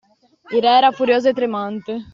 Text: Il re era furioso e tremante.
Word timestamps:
Il 0.55 0.61
re 0.63 0.67
era 0.79 0.91
furioso 0.91 1.29
e 1.29 1.33
tremante. 1.33 1.97